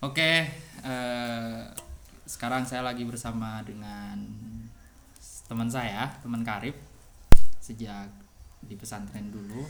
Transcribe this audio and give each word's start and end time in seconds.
Oke, 0.00 0.48
eh, 0.80 1.60
sekarang 2.24 2.64
saya 2.64 2.80
lagi 2.80 3.04
bersama 3.04 3.60
dengan 3.60 4.16
teman 5.44 5.68
saya, 5.68 6.08
teman 6.24 6.40
Karib, 6.40 6.72
sejak 7.60 8.08
di 8.64 8.80
pesantren 8.80 9.28
dulu. 9.28 9.60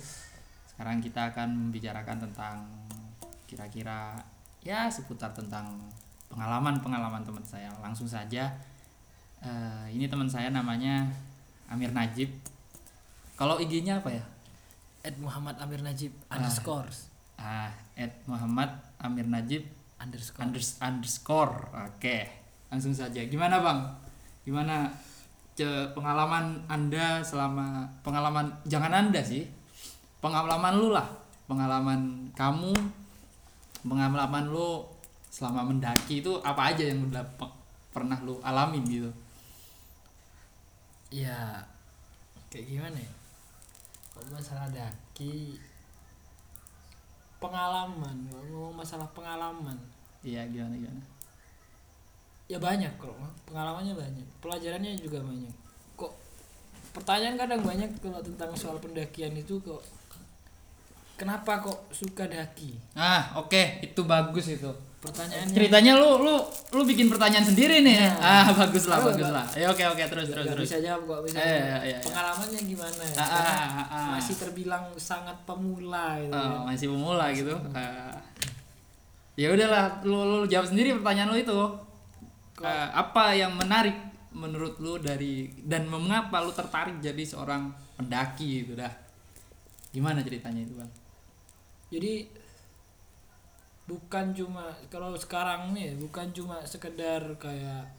Sekarang 0.71 1.03
kita 1.03 1.35
akan 1.35 1.51
membicarakan 1.51 2.31
tentang 2.31 2.63
kira-kira 3.51 4.23
ya 4.63 4.87
seputar 4.87 5.35
tentang 5.35 5.67
pengalaman-pengalaman 6.31 7.27
teman 7.27 7.43
saya. 7.43 7.67
Langsung 7.83 8.07
saja, 8.07 8.55
eh, 9.43 9.87
ini 9.91 10.07
teman 10.07 10.31
saya 10.31 10.55
namanya 10.55 11.11
Amir 11.67 11.91
Najib. 11.91 12.31
Kalau 13.35 13.59
IG-nya 13.59 13.99
apa 13.99 14.15
ya? 14.15 14.23
Ed 15.03 15.19
Muhammad 15.19 15.59
Amir 15.59 15.83
Najib 15.83 16.15
Ah. 16.31 16.39
underscore 16.39 16.87
Ah, 17.35 17.75
at 17.99 18.15
Muhammad 18.31 18.71
Amir 19.03 19.27
Najib 19.27 19.67
underscore. 20.01 20.43
Unders- 20.43 20.79
underscore. 20.81 21.55
Oke 21.87 22.19
langsung 22.73 22.95
saja. 22.97 23.21
Gimana 23.29 23.61
bang? 23.61 23.79
Gimana 24.47 24.89
ce- 25.55 25.91
pengalaman 25.93 26.65
anda 26.67 27.21
selama 27.21 27.85
pengalaman 28.01 28.49
jangan 28.65 28.91
anda 28.91 29.21
sih 29.21 29.45
pengalaman 30.25 30.75
lu 30.81 30.91
lah. 30.91 31.07
Pengalaman 31.51 32.31
kamu 32.33 32.73
pengalaman 33.85 34.45
lu 34.49 34.87
selama 35.31 35.67
mendaki 35.67 36.23
itu 36.23 36.33
apa 36.43 36.75
aja 36.75 36.83
yang 36.87 37.07
udah 37.07 37.23
pe- 37.39 37.57
pernah 37.91 38.19
lu 38.23 38.39
alamin 38.43 38.83
gitu? 38.87 39.11
Ya 41.11 41.59
kayak 42.51 42.67
gimana 42.71 42.99
ya? 42.99 43.13
Kalau 44.15 44.31
masalah 44.37 44.69
daki 44.71 45.59
pengalaman 47.41 48.17
kalau 48.29 48.45
ngomong 48.53 48.77
masalah 48.85 49.09
pengalaman. 49.17 49.75
Iya 50.21 50.45
gimana 50.53 50.77
gimana? 50.77 51.03
Ya 52.47 52.61
banyak 52.61 52.93
kalau 53.01 53.17
pengalamannya 53.49 53.97
banyak 53.97 54.27
pelajarannya 54.45 55.01
juga 55.01 55.25
banyak. 55.25 55.55
Kok 55.97 56.13
pertanyaan 56.93 57.41
kadang 57.41 57.63
banyak 57.65 57.91
kalau 57.99 58.21
tentang 58.21 58.53
soal 58.53 58.77
pendakian 58.77 59.33
itu 59.33 59.57
kok 59.65 59.81
kenapa 61.21 61.61
kok 61.61 61.93
suka 61.93 62.25
daki 62.25 62.81
ah 62.97 63.37
oke 63.37 63.85
itu 63.85 64.01
bagus 64.03 64.49
itu 64.49 64.73
pertanyaannya 65.01 65.53
ceritanya 65.53 65.93
lu 65.95 66.21
lu 66.21 66.35
lu 66.73 66.83
bikin 66.83 67.09
pertanyaan 67.09 67.41
sendiri 67.43 67.81
nih 67.81 67.97
Nah. 68.17 68.45
ah 68.45 68.49
bagus 68.55 68.85
lah 68.85 69.01
bagus 69.01 69.29
lah 69.29 69.45
ya 69.51 69.69
oke 69.69 69.81
oke 69.87 70.03
terus 70.07 70.29
terus 70.29 70.45
terus 70.47 70.65
bisa 70.65 70.77
jawab 70.79 71.03
kok 71.07 71.21
bisa 71.25 71.37
Eh, 71.37 71.45
iya, 71.47 71.77
iya. 71.87 71.99
pengalamannya 72.01 72.61
gimana 72.63 73.03
Ah, 73.11 73.25
Karena 73.25 73.53
ah, 73.53 73.69
ah, 73.71 73.85
ah. 73.87 74.09
masih 74.13 74.35
terbilang 74.35 74.85
sangat 74.97 75.37
pemula 75.45 76.17
gitu 76.19 76.33
Oh, 76.33 76.41
kan. 76.41 76.61
masih 76.67 76.87
pemula 76.89 77.27
gitu. 77.33 77.55
Ah. 77.71 78.13
ya 79.35 79.49
udahlah, 79.49 79.85
lu, 80.03 80.19
lu 80.21 80.45
jawab 80.45 80.69
sendiri 80.69 80.93
pertanyaan 80.95 81.33
lu 81.33 81.39
itu. 81.39 81.57
Ah, 82.61 82.93
apa 82.95 83.33
yang 83.33 83.57
menarik 83.57 83.97
menurut 84.31 84.77
lu 84.79 85.01
dari 85.01 85.49
dan 85.65 85.89
mengapa 85.89 86.45
lu 86.45 86.53
tertarik 86.53 87.01
jadi 87.01 87.25
seorang 87.25 87.73
pendaki 87.95 88.69
itu 88.69 88.77
dah? 88.77 88.93
Gimana 89.91 90.21
ceritanya 90.21 90.61
itu, 90.61 90.77
Bang? 90.77 90.93
Jadi 91.91 92.31
bukan 93.91 94.31
cuma 94.31 94.71
kalau 94.87 95.19
sekarang 95.19 95.75
nih 95.75 95.99
bukan 95.99 96.31
cuma 96.31 96.63
sekedar 96.63 97.19
kayak 97.43 97.91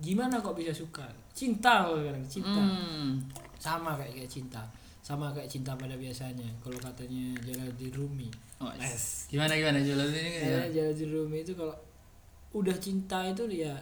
gimana 0.00 0.40
kok 0.40 0.56
bisa 0.56 0.72
suka? 0.72 1.04
Cinta 1.36 1.86
loh 1.86 2.00
sekarang 2.00 2.24
cinta. 2.26 2.60
Hmm. 2.60 3.20
sama 3.60 3.94
kayak 4.00 4.16
kayak 4.18 4.30
cinta. 4.32 4.62
Sama 5.04 5.30
kayak 5.30 5.46
cinta 5.46 5.76
pada 5.76 5.94
biasanya. 5.94 6.48
Kalau 6.64 6.78
katanya 6.80 7.36
Jalaluddin 7.44 7.92
Rumi. 7.94 8.30
Oh, 8.62 8.70
yes. 8.78 9.28
Gimana 9.30 9.54
gimana? 9.54 9.78
Jualan 9.82 10.10
ini? 10.10 10.30
Gimana? 10.42 10.66
Jalaluddin 10.72 11.10
Rumi 11.12 11.38
itu 11.44 11.52
kalau 11.54 11.76
udah 12.56 12.76
cinta 12.80 13.22
itu 13.28 13.44
dia 13.46 13.76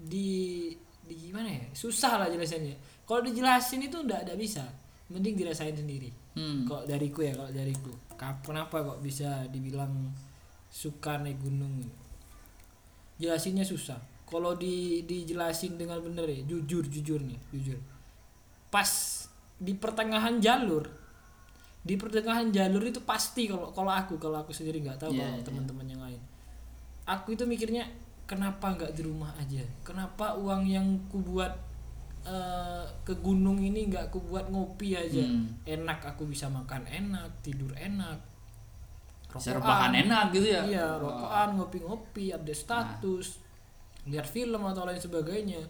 di 0.00 0.68
di 1.06 1.14
gimana 1.14 1.48
ya? 1.48 1.64
Susah 1.72 2.18
lah 2.20 2.28
jelasannya 2.28 2.76
kalau 3.10 3.26
dijelasin 3.26 3.82
itu 3.90 3.98
ndak 4.06 4.22
ada 4.22 4.34
bisa 4.38 4.62
mending 5.10 5.34
dirasain 5.36 5.74
sendiri. 5.74 6.10
Hmm. 6.30 6.62
kok 6.62 6.86
dariku 6.86 7.26
ya 7.26 7.34
kalau 7.34 7.50
dariku 7.50 7.90
kenapa 8.46 8.86
kok 8.86 9.02
bisa 9.02 9.42
dibilang 9.50 10.14
suka 10.70 11.18
naik 11.18 11.42
gunung 11.42 11.82
jelasinnya 13.18 13.66
susah. 13.66 13.98
Kalau 14.30 14.54
di 14.54 15.02
dijelasin 15.02 15.74
dengan 15.74 15.98
bener 15.98 16.22
ya 16.30 16.40
jujur 16.46 16.86
jujur 16.86 17.18
nih 17.18 17.38
jujur. 17.50 17.78
Pas 18.70 18.86
di 19.58 19.74
pertengahan 19.74 20.38
jalur 20.38 20.86
di 21.80 21.96
pertengahan 21.96 22.52
jalur 22.52 22.84
itu 22.84 23.00
pasti 23.02 23.48
kalau 23.48 23.72
kalau 23.72 23.88
aku 23.90 24.20
kalau 24.20 24.38
aku 24.40 24.52
sendiri 24.52 24.84
nggak 24.84 25.00
tahu 25.00 25.16
Iya, 25.16 25.24
kalau 25.24 25.36
iya. 25.40 25.44
teman-teman 25.44 25.86
yang 25.88 26.02
lain. 26.04 26.20
Aku 27.08 27.34
itu 27.34 27.42
mikirnya 27.48 27.88
kenapa 28.28 28.76
nggak 28.76 28.92
di 28.94 29.02
rumah 29.02 29.32
aja? 29.40 29.64
Kenapa 29.82 30.36
uang 30.38 30.62
yang 30.68 30.86
ku 31.10 31.18
buat 31.24 31.50
eh, 32.26 32.84
ke 33.06 33.14
gunung 33.20 33.58
ini 33.60 33.88
nggak 33.88 34.12
ku 34.12 34.20
buat 34.24 34.48
ngopi 34.52 34.96
aja. 34.96 35.24
Hmm. 35.24 35.48
enak 35.64 36.04
aku 36.14 36.28
bisa 36.28 36.46
makan 36.50 36.84
enak 36.86 37.28
tidur 37.40 37.72
enak. 37.76 38.18
Rebahan 39.30 39.94
enak 39.94 40.34
gitu 40.34 40.50
ya? 40.50 40.62
iya 40.66 40.86
Oh. 40.98 41.06
rokokan 41.06 41.54
ngopi-ngopi 41.54 42.34
update 42.34 42.66
status 42.66 43.38
lihat 44.10 44.26
film 44.26 44.62
atau 44.66 44.82
lain 44.82 44.98
sebagainya. 44.98 45.62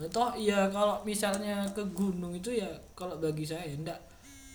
Toh 0.00 0.32
iya 0.38 0.70
kalau 0.72 1.02
misalnya 1.04 1.66
ke 1.76 1.82
gunung 1.92 2.32
itu 2.32 2.56
ya 2.56 2.70
kalau 2.96 3.20
bagi 3.20 3.44
saya 3.44 3.68
ndak 3.76 3.98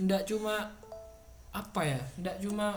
ndak 0.01 0.25
cuma 0.25 0.65
apa 1.53 1.81
ya 1.85 2.01
ndak 2.17 2.41
cuma 2.41 2.75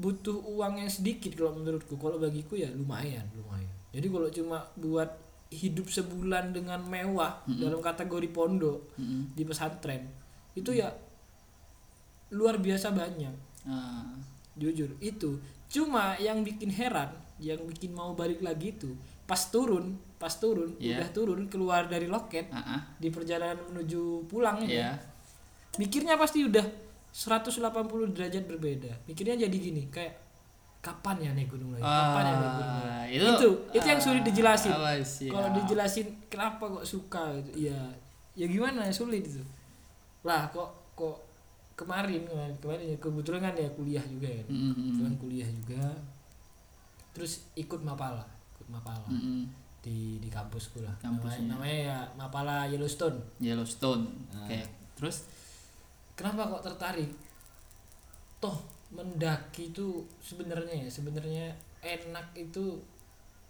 butuh 0.00 0.36
uang 0.46 0.80
yang 0.80 0.90
sedikit 0.92 1.32
kalau 1.34 1.56
menurutku. 1.56 1.96
Kalau 1.96 2.20
bagiku 2.20 2.54
ya 2.54 2.68
lumayan 2.70 3.24
lumayan. 3.34 3.72
Jadi 3.90 4.06
kalau 4.06 4.28
cuma 4.30 4.58
buat 4.78 5.10
hidup 5.50 5.86
sebulan 5.86 6.50
dengan 6.50 6.78
mewah 6.80 7.42
dalam 7.44 7.78
kategori 7.78 8.28
pondok 8.28 8.94
Mm-mm. 8.94 9.34
di 9.34 9.42
pesantren 9.42 10.06
itu 10.52 10.70
ya 10.72 10.90
luar 12.30 12.56
biasa 12.56 12.90
banyak 12.90 13.34
Ah. 13.60 14.08
jujur 14.56 14.96
itu 14.98 15.36
cuma 15.68 16.16
yang 16.16 16.40
bikin 16.40 16.70
heran 16.70 17.12
yang 17.36 17.60
bikin 17.62 17.90
mau 17.90 18.14
balik 18.14 18.40
lagi 18.40 18.72
itu 18.72 18.96
pas 19.22 19.42
turun 19.44 20.00
pas 20.16 20.32
turun 20.32 20.72
Iya. 20.76 20.96
udah 20.96 21.08
turun 21.12 21.40
keluar 21.46 21.84
dari 21.84 22.06
loket 22.06 22.48
Ah, 22.48 22.78
ah. 22.78 22.80
di 22.96 23.08
perjalanan 23.08 23.60
menuju 23.66 24.24
pulang 24.26 24.62
ini 24.62 24.78
Iya. 24.78 24.96
mikirnya 25.76 26.16
pasti 26.16 26.40
udah 26.42 26.64
180 27.10 27.60
derajat 28.10 28.46
berbeda 28.46 28.92
mikirnya 29.04 29.36
jadi 29.40 29.56
gini 29.60 29.90
kayak 29.90 30.14
kapan 30.80 31.16
ya 31.18 31.30
naik 31.32 31.46
gunung 31.46 31.70
lagi 31.70 31.84
kapan 31.84 32.22
ya 32.22 32.34
naik 32.34 32.52
gunung 32.54 32.80
lagi 32.80 32.88
Ah, 32.90 33.04
itu 33.06 33.48
itu, 33.70 33.84
yang 33.84 34.00
sulit 34.00 34.22
dijelasin 34.22 34.70
Ah, 34.70 34.96
siap. 34.98 35.30
kalau 35.30 35.48
dijelasin 35.52 36.06
kenapa 36.26 36.64
kok 36.70 36.84
suka 36.84 37.22
gitu 37.38 37.68
ya 37.68 37.80
ya 38.32 38.46
gimana 38.46 38.88
sulit 38.88 39.20
itu 39.22 39.42
lah 40.22 40.48
kok 40.48 40.68
kok 40.94 41.16
kemarin 41.74 42.22
kemarin, 42.22 42.54
kemarin 42.58 42.86
ya 42.86 42.98
kebetulan 42.98 43.40
kan 43.42 43.54
ya 43.54 43.68
kuliah 43.70 44.04
juga 44.04 44.28
ya 44.30 44.42
Mm-mm. 44.46 44.72
kebetulan 44.72 45.14
kuliah 45.16 45.48
juga 45.50 45.84
terus 47.10 47.32
ikut 47.54 47.80
mapala 47.80 48.24
ikut 48.54 48.68
mapala 48.68 49.04
Mm-mm. 49.08 49.48
di 49.80 50.16
di 50.16 50.28
kampusku 50.28 50.80
lah 50.80 50.92
Kampusnya. 50.96 51.48
namanya, 51.48 51.56
namanya 51.56 51.76
ya 51.82 51.98
mapala 52.14 52.56
Yellowstone 52.64 53.16
Yellowstone. 53.38 54.04
Nah. 54.30 54.44
Oke. 54.44 54.60
Terus 54.94 55.24
kenapa 56.12 56.44
kok 56.46 56.62
tertarik 56.62 57.08
toh 58.38 58.60
mendaki 58.90 59.70
itu 59.70 60.02
sebenarnya 60.18 60.74
ya 60.74 60.90
sebenarnya 60.90 61.46
enak 61.80 62.34
itu 62.34 62.82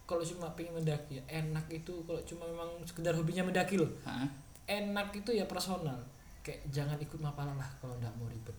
kalau 0.04 0.20
cuma 0.26 0.50
pengen 0.58 0.82
mendaki 0.82 1.22
ya 1.22 1.24
enak 1.30 1.64
itu 1.70 1.94
kalau 2.02 2.20
cuma 2.26 2.44
memang 2.44 2.70
sekedar 2.82 3.14
hobinya 3.14 3.46
mendaki 3.46 3.78
loh. 3.78 3.88
Ah, 4.02 4.26
enak 4.66 5.14
itu 5.14 5.30
ya 5.30 5.46
personal. 5.46 5.96
Kayak 6.42 6.66
jangan 6.74 6.98
ikut 6.98 7.20
mapala 7.22 7.54
lah 7.54 7.70
kalau 7.78 7.94
nggak 8.02 8.10
mau 8.18 8.26
ribet. 8.26 8.56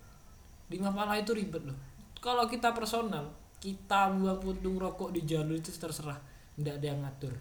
Di 0.72 0.80
mapala 0.80 1.20
itu 1.20 1.36
ribet 1.36 1.59
loh. 1.68 1.75
Kalau 2.24 2.47
kita 2.47 2.72
personal 2.72 3.28
kita 3.61 4.09
buang 4.16 4.41
puntung 4.41 4.79
rokok 4.79 5.11
di 5.14 5.28
jalur 5.28 5.59
itu 5.59 5.70
terserah. 5.76 6.17
Nggak 6.56 6.82
ada 6.82 6.85
yang 6.88 7.00
ngatur. 7.03 7.34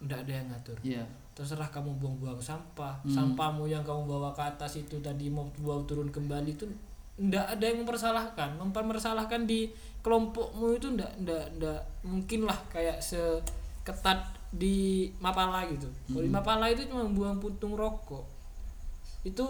Nggak 0.00 0.18
ada 0.24 0.32
yang 0.32 0.48
ngatur. 0.54 0.78
Iya. 0.80 1.04
terserah 1.30 1.72
kamu 1.72 1.96
buang-buang 1.96 2.36
sampah. 2.36 3.00
Hmm. 3.00 3.10
sampahmu 3.10 3.64
yang 3.64 3.80
kamu 3.80 4.04
bawa 4.04 4.30
ke 4.36 4.44
atas 4.44 4.76
itu 4.76 5.00
tadi 5.00 5.32
mau 5.32 5.48
bawa 5.56 5.80
turun 5.88 6.12
kembali 6.12 6.52
itu 6.52 6.68
ndak 7.20 7.46
ada 7.52 7.64
yang 7.68 7.84
mempersalahkan 7.84 8.56
mempermasalahkan 8.56 9.44
di 9.44 9.68
kelompokmu 10.00 10.80
itu 10.80 10.88
ndak 10.96 11.12
ndak 11.20 11.44
ndak 11.60 11.80
mungkin 12.00 12.48
lah 12.48 12.56
kayak 12.72 12.96
seketat 13.04 14.24
di 14.50 15.06
Mapala 15.20 15.68
gitu 15.68 15.86
kalau 16.08 16.24
di 16.24 16.32
Hmm. 16.32 16.36
Mapala 16.40 16.66
itu 16.72 16.88
cuma 16.88 17.04
buang 17.04 17.36
puntung 17.36 17.76
rokok 17.76 18.24
itu 19.22 19.44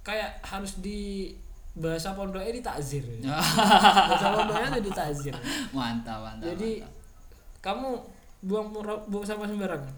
kayak 0.00 0.40
harus 0.40 0.80
di 0.80 1.30
bahasa 1.76 2.16
pondoknya 2.16 2.52
di 2.52 2.64
takzir 2.64 3.04
bahasa 4.08 4.28
pondoknya 4.32 4.68
itu 4.76 4.88
di 4.88 4.92
takzir 4.92 5.34
mantap, 5.76 6.24
mantap. 6.24 6.56
jadi 6.56 6.80
mantap. 6.80 6.92
kamu 7.60 7.88
buang 8.42 8.66
buang 9.12 9.24
sampah 9.28 9.46
sembarangan 9.46 9.94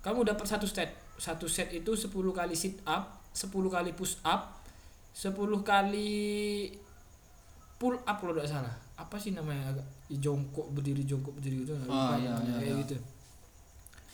kamu 0.00 0.22
dapat 0.22 0.46
satu 0.46 0.64
set 0.70 0.94
satu 1.18 1.50
set 1.50 1.74
itu 1.74 1.90
10 1.98 2.08
kali 2.30 2.54
sit 2.54 2.78
up 2.86 3.18
10 3.34 3.50
kali 3.68 3.90
push 3.92 4.22
up 4.22 4.57
10 5.18 5.34
kali 5.66 6.14
pull 7.74 7.98
up 8.06 8.16
kalau 8.22 8.38
tidak 8.38 8.46
salah. 8.46 8.74
Apa 8.94 9.18
sih 9.18 9.34
namanya 9.34 9.74
agak 9.74 9.86
jongkok 10.22 10.70
berdiri 10.70 11.02
jongkok 11.02 11.34
berdiri 11.34 11.66
gitu. 11.66 11.74
Oh, 11.90 12.14
iya, 12.14 12.38
iya, 12.38 12.54
kayak 12.54 12.70
iya. 12.70 12.82
gitu. 12.86 12.96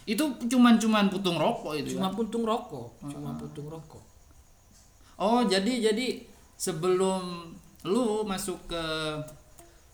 Itu 0.09 0.25
cuman 0.49 0.81
cuman 0.81 1.13
putung 1.13 1.37
rokok 1.37 1.77
itu 1.77 2.01
cuma 2.01 2.09
kan? 2.09 2.17
puntung 2.17 2.45
rokok 2.49 2.89
cuma 3.05 3.37
puntung 3.37 3.69
rokok. 3.69 4.05
Oh 5.21 5.45
jadi 5.45 5.93
jadi 5.93 6.25
sebelum 6.57 7.53
lu 7.85 8.25
masuk 8.25 8.65
ke 8.65 8.85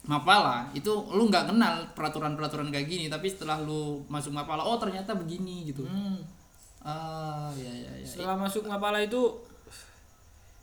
Mapala 0.07 0.71
itu 0.73 0.89
lu 1.13 1.29
nggak 1.29 1.53
kenal 1.53 1.75
peraturan-peraturan 1.93 2.73
kayak 2.73 2.89
gini 2.89 3.07
tapi 3.11 3.29
setelah 3.29 3.61
lu 3.61 4.01
masuk 4.07 4.31
Mapala 4.31 4.63
oh 4.63 4.79
ternyata 4.79 5.19
begini 5.19 5.75
gitu. 5.75 5.83
Hmm. 5.83 6.23
ah 6.81 7.53
ya 7.61 7.69
ya 7.69 7.93
ya 8.01 8.07
setelah 8.09 8.41
masuk 8.41 8.65
Mapala 8.65 9.05
itu 9.05 9.50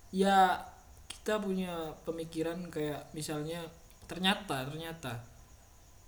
ya 0.10 0.56
kita 1.06 1.38
punya 1.38 1.72
pemikiran 2.04 2.58
kayak 2.68 3.12
misalnya 3.12 3.60
ternyata 4.06 4.64
ternyata 4.66 5.12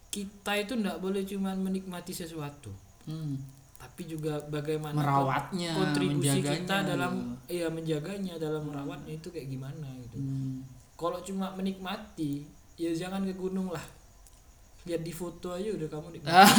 kita 0.10 0.52
itu 0.58 0.74
tidak 0.74 0.98
boleh 0.98 1.22
cuma 1.24 1.54
menikmati 1.54 2.12
sesuatu 2.12 2.72
Hmm. 3.04 3.42
tapi 3.76 4.06
juga 4.06 4.38
bagaimana 4.48 4.94
merawatnya 4.94 5.72
kontribusi 5.74 6.40
kita 6.40 6.84
dalam 6.84 7.12
gitu. 7.42 7.58
iya 7.58 7.68
menjaganya 7.68 8.36
dalam 8.38 8.64
merawatnya 8.64 9.14
itu 9.14 9.28
kayak 9.28 9.50
gimana 9.50 9.88
gitu 10.00 10.16
Hmm. 10.16 10.62
kalau 10.94 11.18
cuma 11.20 11.50
menikmati 11.52 12.46
ya 12.76 12.92
jangan 12.92 13.24
ke 13.24 13.34
gunung 13.34 13.72
lah 13.72 13.82
lihat 14.86 15.02
di 15.02 15.12
foto 15.12 15.52
aja 15.52 15.74
udah 15.74 15.88
kamu 15.88 16.08
nikmati 16.16 16.54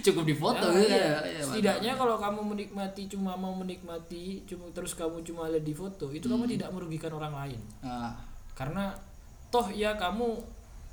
cukup 0.00 0.24
di 0.24 0.34
foto 0.34 0.66
Ya, 0.72 1.20
ya, 1.22 1.40
setidaknya 1.40 1.92
kalau 1.94 2.16
kamu 2.16 2.40
menikmati 2.42 3.06
cuma 3.06 3.34
mau 3.34 3.52
menikmati 3.52 4.42
cuma 4.44 4.68
terus 4.70 4.92
kamu 4.92 5.20
cuma 5.22 5.46
lihat 5.46 5.62
di 5.62 5.72
foto 5.72 6.08
itu 6.08 6.26
kamu 6.26 6.44
tidak 6.48 6.68
merugikan 6.70 7.12
orang 7.12 7.34
lain. 7.34 7.60
Ah, 7.80 8.14
karena 8.52 8.94
toh 9.48 9.68
ya 9.70 9.94
kamu 9.94 10.38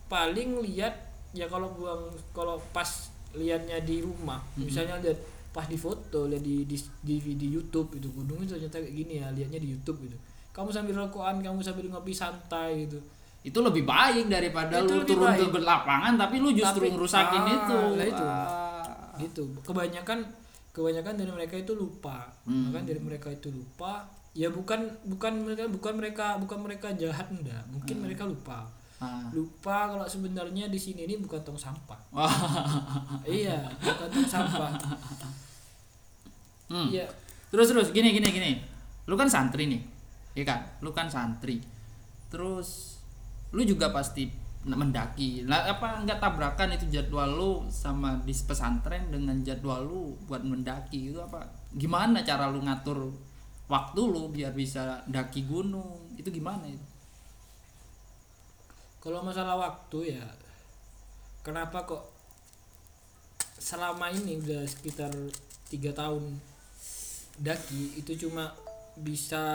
paling 0.06 0.62
lihat 0.62 0.94
ya 1.34 1.46
kalau 1.46 1.74
buang 1.74 2.08
kalau 2.32 2.56
pas 2.72 3.10
lihatnya 3.36 3.84
di 3.84 4.00
rumah 4.00 4.40
misalnya 4.56 4.96
lihat 5.02 5.20
pas 5.52 5.66
di 5.66 5.76
foto 5.76 6.28
lihat 6.28 6.40
di 6.40 6.64
di, 6.64 6.78
di, 7.02 7.16
di 7.36 7.48
YouTube 7.50 7.96
itu 7.96 8.08
gunung 8.12 8.40
itu 8.40 8.56
ternyata 8.56 8.80
kayak 8.80 8.92
gini 8.94 9.14
ya 9.20 9.28
lihatnya 9.32 9.60
di 9.60 9.70
YouTube 9.72 10.00
gitu. 10.04 10.16
Kamu 10.52 10.72
sambil 10.72 10.96
rokokan 10.96 11.44
kamu 11.44 11.60
sambil 11.60 11.88
ngopi 11.90 12.16
santai 12.16 12.88
gitu. 12.88 13.00
Itu 13.46 13.62
lebih 13.62 13.84
baik 13.84 14.26
daripada 14.26 14.80
Itu 14.80 14.90
lu 14.90 15.04
lebih 15.04 15.10
turun 15.14 15.30
baik. 15.30 15.52
ke 15.52 15.60
lapangan 15.62 16.14
tapi 16.16 16.36
lu 16.40 16.50
justru 16.50 16.88
Tapi- 16.88 16.94
ngerusakin 16.96 17.44
ah, 17.44 17.52
itu. 17.54 17.80
lah 17.94 18.06
itu. 18.08 18.24
Ah. 18.26 18.75
Gitu. 19.20 19.44
Kebanyakan 19.64 20.26
kebanyakan 20.76 21.16
dari 21.16 21.32
mereka 21.32 21.56
itu 21.56 21.72
lupa. 21.72 22.32
Hmm. 22.44 22.70
bahkan 22.70 22.84
dari 22.84 23.00
mereka 23.00 23.32
itu 23.32 23.48
lupa 23.48 24.06
ya 24.36 24.52
bukan 24.52 24.92
bukan 25.08 25.34
mereka 25.48 25.64
bukan 25.72 25.94
mereka 25.96 26.26
bukan 26.36 26.60
mereka 26.60 26.88
jahat 26.96 27.32
enggak. 27.32 27.64
Mungkin 27.72 28.04
mereka 28.04 28.28
lupa. 28.28 28.68
Ah. 28.96 29.28
lupa 29.36 29.92
kalau 29.92 30.08
sebenarnya 30.08 30.72
di 30.72 30.80
sini 30.80 31.04
ini 31.04 31.20
bukan 31.20 31.44
tong 31.44 31.60
sampah. 31.60 32.00
Iya 33.28 33.68
bukan 33.80 34.08
tong 34.12 34.30
sampah. 34.30 34.72
Hmm. 36.72 36.88
iya. 36.92 37.08
Terus 37.52 37.72
terus 37.72 37.88
gini 37.96 38.12
gini 38.12 38.28
gini. 38.32 38.52
Lu 39.08 39.16
kan 39.16 39.32
santri 39.32 39.68
nih 39.68 39.82
iya 40.36 40.44
kan? 40.44 40.60
Lu 40.84 40.92
kan 40.92 41.08
santri. 41.08 41.64
Terus 42.28 43.00
lu 43.56 43.64
juga 43.64 43.92
pasti 43.96 44.45
mendaki. 44.66 45.46
Lah 45.46 45.70
apa 45.70 46.02
nggak 46.02 46.18
tabrakan 46.18 46.74
itu 46.74 46.90
jadwal 46.90 47.30
lu 47.30 47.54
sama 47.70 48.18
di 48.26 48.34
pesantren 48.34 49.14
dengan 49.14 49.38
jadwal 49.46 49.86
lu 49.86 50.18
buat 50.26 50.42
mendaki 50.42 51.14
itu 51.14 51.22
apa? 51.22 51.46
Gimana 51.78 52.26
cara 52.26 52.50
lu 52.50 52.66
ngatur 52.66 53.14
waktu 53.70 54.02
lu 54.02 54.34
biar 54.34 54.58
bisa 54.58 55.06
daki 55.06 55.46
gunung? 55.46 56.10
Itu 56.18 56.34
gimana 56.34 56.66
itu? 56.66 56.86
Kalau 59.06 59.22
masalah 59.22 59.54
waktu 59.62 60.18
ya 60.18 60.26
kenapa 61.46 61.86
kok 61.86 62.10
selama 63.62 64.10
ini 64.10 64.42
udah 64.42 64.66
sekitar 64.66 65.14
tiga 65.70 65.94
tahun 65.94 66.42
daki 67.38 68.02
itu 68.02 68.26
cuma 68.26 68.50
bisa 68.98 69.46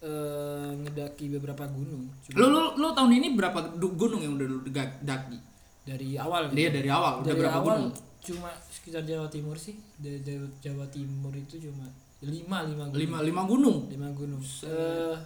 eh, 0.00 0.70
ngedaki 0.84 1.32
beberapa 1.38 1.64
gunung. 1.68 2.08
Cuma 2.26 2.36
lu 2.36 2.46
lu 2.52 2.62
lu 2.80 2.88
tahun 2.92 3.12
ini 3.20 3.28
berapa 3.36 3.58
gunung 3.76 4.20
yang 4.20 4.34
udah 4.36 4.46
lu 4.48 4.58
daki? 5.04 5.38
Dari 5.84 6.20
awal 6.20 6.52
dia 6.52 6.68
dari 6.72 6.88
awal 6.92 7.24
udah 7.24 7.32
dari 7.32 7.40
berapa 7.40 7.58
awal 7.60 7.76
gunung? 7.88 7.92
cuma 8.20 8.52
sekitar 8.68 9.02
Jawa 9.04 9.32
Timur 9.32 9.56
sih. 9.56 9.80
Dari 9.96 10.20
Jawa, 10.20 10.46
Jawa 10.60 10.84
Timur 10.92 11.32
itu 11.32 11.56
cuma 11.56 11.88
lima 12.20 12.64
lima 12.68 12.84
gunung. 12.88 13.00
Lima 13.00 13.18
lima 13.24 13.42
gunung? 13.48 13.78
Lima 13.88 14.08
gunung. 14.12 14.42
Eh, 14.44 15.16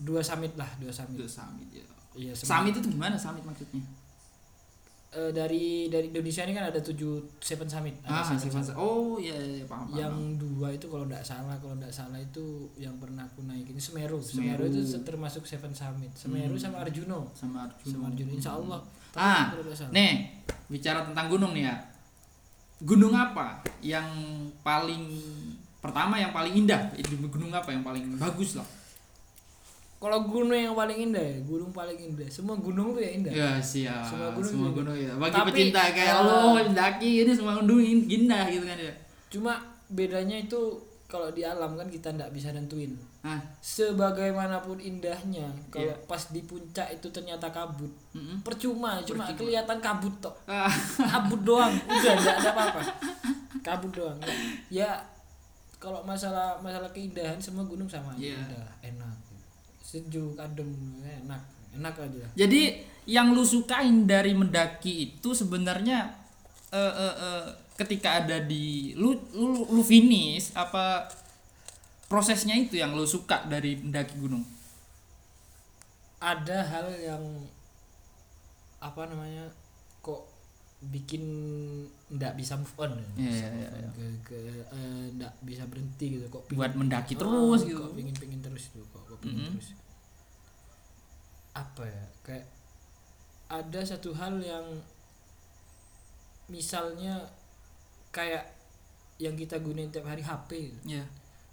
dua 0.00 0.24
summit 0.24 0.56
lah 0.56 0.68
dua 0.80 0.88
summit 0.88 1.20
Itu 1.20 1.28
summit 1.28 1.68
ya. 1.72 1.84
Iya 2.16 2.32
summit 2.34 2.72
itu 2.74 2.88
gimana 2.88 3.14
summit 3.20 3.44
maksudnya 3.44 3.84
Eh, 5.10 5.34
dari 5.34 5.90
dari 5.90 6.06
Indonesia 6.06 6.46
ini 6.46 6.54
kan 6.54 6.70
ada 6.70 6.78
tujuh 6.78 7.18
seven 7.36 7.66
summit 7.66 7.98
Ah, 8.06 8.22
ada 8.22 8.30
seven 8.30 8.46
Seven 8.46 8.62
summit. 8.62 8.78
Oh 8.78 9.18
iya 9.18 9.34
iya 9.34 9.58
iya, 9.58 9.66
paham. 9.66 9.90
yang 9.90 10.14
paham. 10.14 10.38
dua 10.38 10.70
itu 10.70 10.86
kalau 10.86 11.02
tidak 11.04 11.24
salah 11.24 11.58
kalau 11.58 11.74
tidak 11.74 11.90
salah 11.90 12.14
itu 12.14 12.46
yang 12.76 12.94
pernah 12.94 13.26
aku 13.26 13.42
naik 13.42 13.66
ini 13.66 13.82
Semeru 13.82 14.22
Semeru. 14.22 14.70
Semeru, 14.70 14.86
itu 14.86 15.02
termasuk 15.02 15.42
seven 15.42 15.74
summit 15.74 16.14
Semeru 16.14 16.54
Hmm. 16.54 16.62
sama 16.62 16.76
Arjuno 16.80 17.26
sama 17.32 17.66
Arjuna. 17.66 17.90
sama 17.90 18.04
Arjuno 18.06 18.30
Insya 18.30 18.52
Allah 18.54 18.80
Tapi 19.10 19.18
Ah, 19.18 19.44
nih 19.90 20.12
bicara 20.68 21.02
tentang 21.02 21.26
gunung 21.26 21.50
nih 21.50 21.66
ya. 21.66 21.74
Gunung 22.80 23.10
apa 23.10 23.58
yang 23.82 24.06
paling 24.62 25.10
pertama 25.76 26.16
yang 26.16 26.30
paling 26.30 26.54
indah? 26.56 26.86
Itu 26.94 27.18
gunung 27.20 27.50
apa 27.50 27.74
yang 27.74 27.82
paling 27.82 28.14
bagus 28.14 28.54
lah? 28.54 28.68
Kalau 30.00 30.24
gunung 30.24 30.56
yang 30.56 30.72
paling 30.72 30.96
indah 31.04 31.20
ya 31.20 31.38
gunung 31.42 31.68
paling 31.70 31.94
indah 31.94 32.24
semua 32.26 32.56
gunung 32.56 32.90
tuh 32.90 33.00
ya 33.00 33.10
indah 33.12 33.28
Ya 33.30 33.50
siap. 33.56 34.00
Semua 34.02 34.32
Semua 34.34 34.72
gunung 34.72 34.72
gunung, 34.74 34.96
juga. 34.96 35.06
ya. 35.06 35.12
Bagi 35.14 35.36
Tapi, 35.36 35.48
pecinta 35.52 35.82
kayak 35.90 36.16
lo 36.18 36.36
mendaki 36.54 37.10
ini 37.20 37.30
semua 37.30 37.52
gunung 37.54 37.78
in- 37.78 38.08
indah 38.08 38.44
gitu 38.48 38.64
kan 38.64 38.78
ya. 38.78 38.94
cuma 39.28 39.52
bedanya 39.88 40.40
itu 40.40 40.60
kalau 41.04 41.28
di 41.28 41.42
alam 41.42 41.74
kan 41.74 41.86
kita 41.86 42.10
tidak 42.10 42.30
bisa 42.30 42.50
nentuin 42.50 42.96
Ah, 43.20 43.36
sebagaimanapun 43.60 44.80
indahnya 44.80 45.44
kalau 45.68 45.84
Iya. 45.86 46.08
pas 46.08 46.22
di 46.26 46.40
puncak 46.40 46.88
itu 46.88 47.04
ternyata 47.10 47.50
kabut 47.50 47.92
mm-mm. 48.10 48.40
percuma 48.40 48.96
cuma 49.02 49.28
Percuma. 49.28 49.36
kelihatan 49.36 49.78
kabut 49.78 50.14
tok 50.18 50.32
Ah, 50.46 50.72
kabut 51.12 51.42
doang 51.42 51.68
udah 51.68 52.12
nggak 52.14 52.36
ada 52.38 52.50
apa-apa 52.50 52.80
kabut 53.60 53.92
doang 53.92 54.16
ya 54.68 54.88
kalau 55.76 56.00
masalah 56.00 56.56
masalah 56.58 56.88
keindahan 56.88 57.36
semua 57.36 57.60
gunung 57.62 57.84
sama 57.84 58.08
aja 58.10 58.24
Iya. 58.26 58.40
indah 58.40 58.66
enak 58.82 59.14
sejuk 59.90 60.38
adem 60.38 60.70
enak 61.02 61.42
enak 61.74 61.94
aja 61.98 62.26
Jadi 62.38 62.86
yang 63.10 63.34
lu 63.34 63.42
sukain 63.42 64.06
dari 64.06 64.34
mendaki 64.38 65.10
itu 65.10 65.34
sebenarnya 65.34 66.14
eh, 66.70 66.94
eh, 66.94 67.14
eh, 67.18 67.44
ketika 67.74 68.22
ada 68.22 68.38
di 68.38 68.94
lu 68.94 69.18
lu 69.34 69.66
lu 69.66 69.82
finish 69.82 70.54
apa 70.54 71.10
prosesnya 72.06 72.54
itu 72.54 72.78
yang 72.78 72.94
lu 72.94 73.02
suka 73.02 73.46
dari 73.50 73.78
mendaki 73.78 74.14
gunung? 74.18 74.46
ada 76.20 76.58
hal 76.68 76.86
yang 77.00 77.24
apa 78.76 79.08
namanya 79.08 79.48
bikin 80.82 81.22
ndak 82.08 82.34
bisa 82.34 82.56
move 82.56 82.72
on. 82.78 82.96
Iya, 83.14 83.28
Bisa 83.28 83.44
iya, 83.44 83.50
move 83.50 83.60
iya, 83.60 83.68
on 83.68 83.84
iya. 83.84 83.90
ke, 83.92 84.04
ke 84.24 84.36
eh, 84.72 85.04
ndak 85.14 85.32
bisa 85.42 85.62
berhenti 85.68 86.06
gitu 86.16 86.24
kok 86.26 86.48
Buat 86.50 86.72
mendaki 86.72 87.12
Ah, 87.14 87.20
terus 87.20 87.60
gitu. 87.62 87.76
kok 87.78 87.92
pingin 87.92 88.16
pingin 88.16 88.40
terus 88.40 88.72
tuh 88.72 88.80
kok, 88.88 89.02
kok 89.04 89.18
pingin 89.20 89.44
Mhm. 89.44 89.52
terus 89.54 89.70
apa 91.50 91.82
ya 91.82 92.04
kayak 92.22 92.46
ada 93.50 93.80
satu 93.82 94.14
hal 94.14 94.38
yang 94.38 94.64
misalnya 96.48 97.28
kayak 98.10 98.42
yang 99.18 99.36
kita 99.36 99.60
gunain 99.60 99.90
tiap 99.90 100.08
hari 100.08 100.22
HP 100.22 100.50
gitu. 100.72 100.96
Iya. 100.96 101.04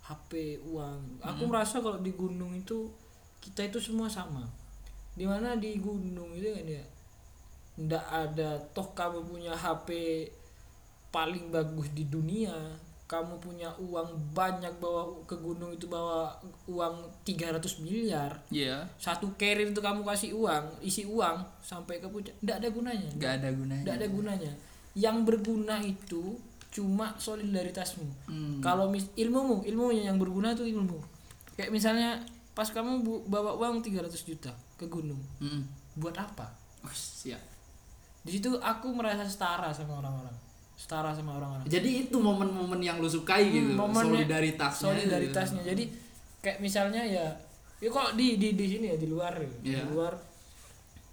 HP 0.02 0.32
uang 0.64 1.20
aku 1.20 1.44
Mhm. 1.44 1.50
merasa 1.52 1.84
kalau 1.84 2.00
di 2.00 2.16
gunung 2.16 2.56
itu 2.56 2.88
kita 3.44 3.68
itu 3.68 3.76
semua 3.78 4.08
sama 4.08 4.48
di 5.14 5.28
mana 5.28 5.60
di 5.60 5.76
gunung 5.78 6.32
itu 6.32 6.48
kan 6.48 6.64
ya 6.64 6.84
ndak 7.78 8.06
ada 8.06 8.58
toh 8.72 8.90
kamu 8.92 9.22
punya 9.24 9.54
HP 9.54 9.90
paling 11.08 11.48
bagus 11.48 11.88
di 11.92 12.06
dunia 12.06 12.54
kamu 13.06 13.40
punya 13.40 13.72
uang 13.80 14.34
banyak 14.34 14.74
bawa 14.78 15.08
ke 15.24 15.38
gunung 15.38 15.72
itu 15.72 15.88
bawa 15.88 16.36
uang 16.66 16.96
300 17.24 17.56
miliar 17.80 18.36
Iya. 18.50 18.84
satu 18.98 19.32
carrier 19.34 19.64
itu 19.66 19.80
kamu 19.80 20.04
kasih 20.04 20.36
uang 20.36 20.82
isi 20.82 21.06
uang 21.06 21.40
sampai 21.62 21.98
ke 21.98 22.06
puncak 22.06 22.36
ndak 22.38 22.60
ada 22.60 22.68
gunanya 22.68 23.08
Gak 23.16 23.34
ada 23.40 23.50
gunanya. 23.50 23.84
ndak 23.84 23.96
ada 23.96 24.08
gunanya 24.10 24.52
yang 24.92 25.24
berguna 25.24 25.80
itu 25.80 26.36
cuma 26.68 27.16
solidaritasmu 27.16 28.28
Hmm. 28.28 28.60
kalau 28.60 28.92
mis 28.92 29.08
ilmumu 29.14 29.64
ilmunya 29.64 30.12
yang 30.12 30.20
berguna 30.20 30.52
tuh 30.52 30.68
ilmu 30.68 31.00
kayak 31.56 31.72
misalnya 31.72 32.20
pas 32.52 32.68
kamu 32.68 33.00
bawa 33.24 33.56
uang 33.56 33.80
300 33.80 34.12
juta 34.20 34.52
ke 34.76 34.84
gunung 34.86 35.22
Mm-mm. 35.40 35.64
buat 35.96 36.14
apa 36.14 36.52
Oh, 36.80 36.94
siap. 36.94 37.42
Di 38.28 38.32
situ 38.34 38.52
aku 38.54 38.92
merasa 38.92 39.24
setara 39.24 39.72
sama 39.72 39.98
orang-orang 39.98 40.36
setara 40.76 41.10
sama 41.10 41.32
orang-orang 41.34 41.64
Jadi 41.66 42.06
itu 42.06 42.18
momen-momen 42.18 42.78
yang 42.78 43.00
lu 43.00 43.08
sukai 43.08 43.50
gitu. 43.50 43.72
Hmm, 43.72 43.80
momennya- 43.82 44.20
solidaritasnya. 44.20 44.84
solidaritasnya 44.84 45.62
jadi 45.66 45.84
kayak 46.38 46.60
misalnya 46.60 47.02
ya 47.02 47.26
ya 47.78 47.88
kok 47.88 48.14
di 48.14 48.36
di 48.36 48.54
di 48.54 48.66
sini 48.68 48.86
ya 48.88 48.98
di 48.98 49.08
luar 49.08 49.34
ya. 49.34 49.50
Iya. 49.64 49.80
di 49.80 49.90
luar 49.90 50.14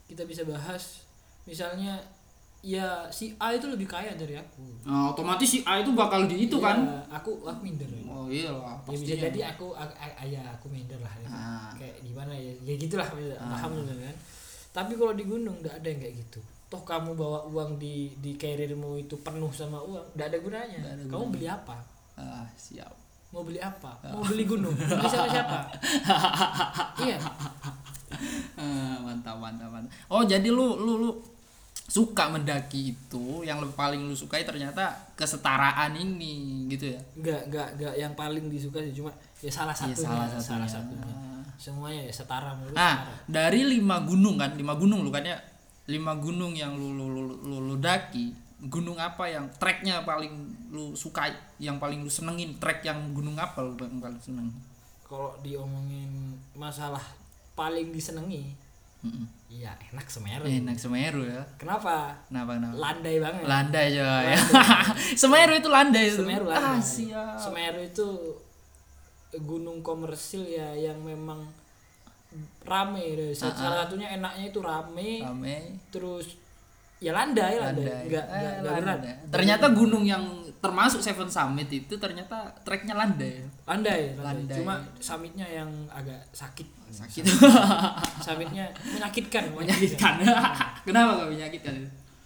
kita 0.05 0.25
bisa 0.25 0.43
bahas 0.45 1.07
misalnya 1.45 1.97
ya 2.61 3.05
si 3.09 3.37
A 3.39 3.53
itu 3.53 3.67
lebih 3.67 3.85
kaya 3.85 4.13
dari 4.15 4.35
aku 4.35 4.65
Nah, 4.83 5.13
otomatis 5.13 5.45
si 5.47 5.61
A 5.63 5.79
itu 5.79 5.93
bakal 5.93 6.25
di 6.25 6.45
itu 6.45 6.57
Ya, 6.59 6.65
kan 6.67 6.77
aku 7.11 7.41
aku 7.43 7.61
minder 7.61 7.85
ya. 7.87 8.01
oh 8.07 8.25
iya 8.27 8.49
lah 8.51 8.81
ya 8.83 8.97
bisa 8.97 9.15
jadi 9.19 9.41
aku 9.47 9.73
a- 9.73 9.85
a- 9.95 10.17
a- 10.19 10.27
ya 10.27 10.41
aku 10.51 10.67
minder 10.69 10.97
lah 10.99 11.13
ya. 11.15 11.27
Ah. 11.27 11.69
kayak 11.75 12.01
gimana 12.01 12.33
ya 12.33 12.53
ya 12.59 12.75
gitulah 12.75 13.05
paham 13.07 13.73
lah 13.79 13.97
kan 13.99 14.17
tapi 14.73 14.93
kalau 14.93 15.13
di 15.13 15.25
gunung 15.25 15.57
nggak 15.61 15.77
ada 15.77 15.87
yang 15.87 16.01
kayak 16.01 16.17
gitu 16.19 16.41
toh 16.67 16.83
kamu 16.83 17.13
bawa 17.13 17.45
uang 17.47 17.77
di 17.77 18.11
di 18.19 18.35
carriermu 18.35 18.97
itu 18.97 19.15
penuh 19.19 19.51
sama 19.51 19.79
uang 19.79 20.03
nggak 20.13 20.27
ada 20.27 20.39
gunanya. 20.39 20.79
Nggak 20.79 20.93
ada 20.93 21.03
kamu 21.03 21.11
gunanya. 21.13 21.33
beli 21.33 21.47
apa? 21.49 21.77
Ah 22.15 22.47
siap. 22.55 22.93
Mau 23.31 23.43
beli 23.43 23.59
apa? 23.59 23.91
Mau 24.09 24.23
beli 24.23 24.45
gunung? 24.45 24.71
Beli 24.73 25.05
siapa 25.05 25.29
siapa? 25.35 25.59
Iya. 26.99 27.19
Ah, 28.55 28.97
mantap 29.01 29.37
mantap 29.37 29.69
mantap. 29.69 29.91
Oh 30.07 30.23
jadi 30.23 30.47
lu 30.47 30.79
lu 30.79 30.93
lu 31.01 31.11
suka 31.85 32.27
mendaki 32.27 32.91
itu 32.91 33.45
yang 33.45 33.61
paling 33.73 34.01
lu 34.01 34.15
sukai 34.15 34.41
ternyata 34.43 34.89
kesetaraan 35.15 35.93
ini 35.93 36.65
gitu 36.69 36.95
ya? 36.95 37.01
Nggak 37.15 37.41
nggak 37.51 37.69
nggak 37.77 37.95
yang 37.97 38.13
paling 38.15 38.47
disukai 38.49 38.89
sih 38.89 38.95
cuma 38.97 39.11
ya 39.39 39.51
salah 39.51 39.75
Iya, 39.75 39.93
satunya 39.93 40.07
salah 40.25 40.27
salah 40.41 40.69
satunya. 40.69 41.03
satunya. 41.03 41.43
Semuanya 41.55 42.01
ya 42.03 42.13
setara 42.13 42.51
Nah, 42.73 42.95
setara. 42.99 43.15
dari 43.27 43.61
lima 43.65 44.03
gunung 44.03 44.35
kan, 44.35 44.55
lima 44.55 44.75
gunung 44.75 45.03
lu 45.03 45.11
kan 45.11 45.23
ya, 45.23 45.39
lima 45.85 46.17
gunung 46.17 46.53
yang 46.53 46.73
lu 46.73 46.93
lu, 46.93 47.07
lu, 47.09 47.23
lu, 47.41 47.57
lu 47.63 47.77
daki, 47.77 48.33
gunung 48.65 48.97
apa 48.97 49.29
yang 49.29 49.45
treknya 49.55 50.01
paling 50.01 50.33
lu 50.71 50.93
sukai, 50.93 51.33
yang 51.59 51.77
paling 51.77 52.01
lu 52.01 52.09
senengin, 52.09 52.57
trek 52.57 52.81
yang 52.81 53.13
gunung 53.13 53.37
apa 53.37 53.61
lu 53.61 53.77
yang 53.77 54.01
paling 54.01 54.19
seneng? 54.19 54.49
kalau 55.05 55.37
diomongin 55.41 56.11
masalah 56.53 57.05
paling 57.53 57.93
disenengi 57.93 58.57
Mm-mm. 59.05 59.29
ya 59.53 59.71
enak 59.93 60.09
Semeru 60.09 60.43
Enak 60.43 60.81
Semeru 60.81 61.23
ya. 61.23 61.45
kenapa 61.61 62.17
Kenapa 62.27 62.57
kenapa? 62.57 62.73
landai 62.75 63.21
banget 63.21 63.43
Landai 63.45 63.87
coy. 63.93 64.27
Semeru 65.21 65.53
itu 65.55 65.69
landai. 65.69 66.09
Semeru 66.09 66.49
Ah, 66.49 66.73
landai. 66.75 66.81
siap. 66.81 67.37
Semeru 67.37 67.85
itu 67.85 68.09
gunung 69.45 69.85
komersil 69.85 70.49
ya 70.49 70.73
yang 70.73 70.97
memang 70.99 71.45
rame 72.61 73.05
deh. 73.15 73.31
Ah, 73.31 73.37
Sa- 73.37 73.55
Salah 73.55 73.77
satunya 73.83 74.09
enaknya 74.11 74.45
itu 74.47 74.59
rame, 74.59 75.21
Rame. 75.21 75.79
terus 75.89 76.41
ya 76.97 77.13
landai, 77.13 77.57
landai. 77.57 77.85
Landai. 77.85 78.03
Enggak, 78.07 78.25
Eh, 78.27 78.39
enggak, 78.57 78.73
berat. 78.75 78.85
landai. 78.97 79.15
Ternyata 79.29 79.67
gunung 79.71 80.03
yang 80.03 80.25
termasuk 80.57 80.99
Seven 80.99 81.29
Summit 81.29 81.69
itu 81.69 81.95
ternyata 81.95 82.49
treknya 82.65 82.97
landai. 82.97 83.45
Landai, 83.65 84.17
landai. 84.17 84.25
Landai. 84.25 84.57
Cuma 84.57 84.75
summitnya 84.97 85.45
yang 85.45 85.69
agak 85.89 86.25
sakit. 86.31 86.65
Sakit. 86.89 87.27
Summitnya 88.25 88.71
menyakitkan. 88.87 89.51
Menyakitkan. 89.51 90.15
Kenapa 90.87 91.11
gak 91.21 91.31
menyakitkan? 91.31 91.75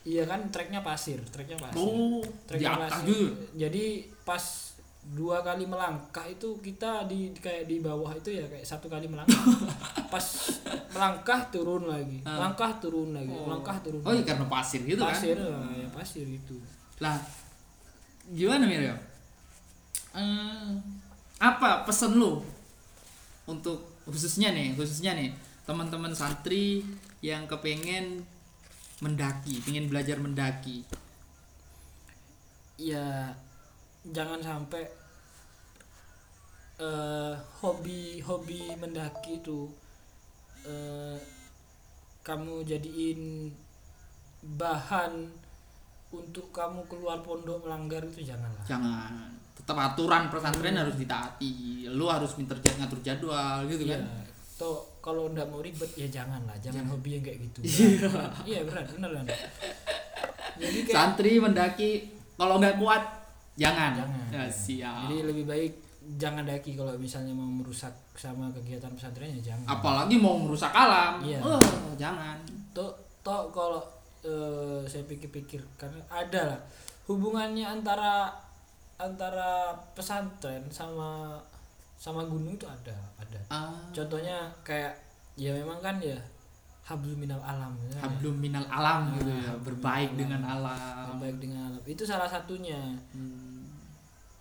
Iya 0.04 0.24
kan 0.24 0.40
treknya 0.48 0.80
pasir, 0.80 1.18
treknya 1.26 1.58
pasir. 1.58 1.76
Oh, 1.78 2.22
Treknya 2.46 2.76
pasir. 2.78 3.28
Jadi 3.52 3.84
pas 4.22 4.40
dua 5.08 5.40
kali 5.40 5.64
melangkah 5.64 6.28
itu 6.28 6.60
kita 6.60 7.08
di 7.08 7.32
kayak 7.32 7.64
di 7.64 7.80
bawah 7.80 8.12
itu 8.12 8.28
ya 8.28 8.44
kayak 8.44 8.60
satu 8.62 8.92
kali 8.92 9.08
melangkah. 9.08 9.40
pas 10.12 10.24
melangkah 10.92 11.40
turun 11.48 11.88
lagi, 11.88 12.20
Ah. 12.28 12.36
melangkah 12.36 12.76
turun 12.76 13.16
lagi, 13.16 13.32
melangkah 13.32 13.76
turun. 13.80 14.00
Oh, 14.04 14.12
iya 14.12 14.24
karena 14.24 14.44
pasir 14.46 14.84
gitu 14.84 15.00
pasir 15.00 15.36
kan? 15.36 15.48
lah, 15.48 15.72
ya 15.72 15.88
pasir 15.88 16.26
itu. 16.28 16.56
Lah, 17.00 17.16
gimana 18.28 18.68
Miriam? 18.68 18.98
Eh, 20.12 20.70
apa 21.38 21.86
pesan 21.86 22.18
lu 22.18 22.44
untuk 23.48 24.02
khususnya 24.04 24.52
nih, 24.52 24.76
khususnya 24.76 25.16
nih 25.16 25.32
teman-teman 25.64 26.12
santri 26.12 26.84
yang 27.24 27.48
kepengen 27.48 28.24
mendaki, 29.00 29.60
pengen 29.64 29.88
belajar 29.88 30.20
mendaki. 30.20 30.84
Ya 32.78 33.32
jangan 34.08 34.40
sampai 34.40 34.86
eh 36.78 37.34
hobi 37.58 38.22
hobi 38.22 38.70
mendaki 38.74 39.38
itu 39.38 39.66
eh 40.62 41.18
kamu 42.22 42.62
jadiin 42.62 43.50
bahan 44.54 45.26
untuk 46.08 46.48
kamu 46.50 46.86
keluar 46.86 47.18
pondok 47.20 47.66
melanggar 47.66 48.00
itu 48.00 48.22
janganlah 48.24 48.62
Jangan 48.64 49.34
tetap 49.52 49.74
aturan 49.76 50.30
pesantren 50.30 50.72
harus 50.72 50.94
ditaati. 50.94 51.84
Lu 51.90 52.06
harus 52.06 52.32
pinter 52.32 52.56
jad- 52.58 52.78
ngatur 52.78 53.02
jadwal 53.02 53.66
gitu 53.66 53.84
Iya. 53.84 53.98
kan. 53.98 54.02
Toh 54.56 54.78
kalau 54.98 55.28
ndak 55.28 55.44
mau 55.44 55.58
ribet 55.58 55.90
ya 55.92 56.06
janganlah, 56.08 56.54
jangan 56.56 56.86
Jangan. 56.86 56.92
hobi 56.94 57.10
yang 57.12 57.22
kayak 57.22 57.38
gitu. 57.42 57.58
Iya. 57.60 58.06
Berat. 58.06 58.32
Iya 58.46 58.60
benar, 58.64 58.82
benar 58.86 59.10
kan. 59.12 59.26
Jadi 60.56 60.78
kayak 60.86 60.94
Santri 60.94 61.32
mendaki 61.36 61.90
kalau 62.34 62.56
nggak 62.56 62.78
kuat 62.78 63.02
jangan. 63.56 63.92
Jangan. 63.98 64.26
Ya, 64.30 64.44
siap. 64.46 64.96
jadi 65.04 65.16
lebih 65.26 65.44
baik 65.44 65.72
jangan 66.16 66.42
daki 66.42 66.72
kalau 66.72 66.96
misalnya 66.96 67.36
mau 67.36 67.44
merusak 67.44 67.92
sama 68.14 68.48
kegiatan 68.50 68.88
pesantren 68.96 69.28
ya 69.36 69.52
jangan. 69.52 69.66
apalagi 69.68 70.16
mau 70.16 70.40
merusak 70.40 70.72
alam. 70.72 71.20
Iya. 71.20 71.42
Oh, 71.42 71.60
jangan. 71.94 72.40
Toh 72.72 72.88
toh 73.20 73.52
kalau 73.52 73.82
eh, 74.22 74.80
saya 74.84 75.04
pikir-pikir 75.04 75.60
karena 75.76 76.00
ada 76.08 76.54
lah 76.54 76.60
hubungannya 77.04 77.64
antara 77.64 78.32
antara 78.96 79.70
pesantren 79.92 80.64
sama 80.72 81.36
sama 81.98 82.24
gunung 82.24 82.54
itu 82.54 82.64
ada, 82.64 82.94
ada. 83.18 83.38
Ah, 83.50 83.74
Contohnya 83.92 84.48
kayak 84.62 84.94
ya 85.34 85.50
memang 85.54 85.78
kan 85.78 85.98
ya 85.98 86.16
hablum 86.82 87.20
minal 87.20 87.38
alam 87.44 87.76
ya. 87.84 88.00
hablum 88.00 88.38
minal 88.38 88.64
alam 88.64 89.12
gitu 89.18 89.28
ya, 89.28 89.44
hablum 89.52 89.60
berbaik 89.66 90.10
minal 90.16 90.20
dengan 90.24 90.42
alam. 90.46 91.04
alam. 91.04 91.16
baik 91.20 91.36
dengan 91.36 91.60
alam 91.68 91.82
itu 91.84 92.00
salah 92.02 92.24
satunya 92.24 92.80
Hmm. 93.12 93.57